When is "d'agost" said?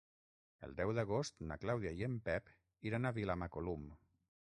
0.99-1.43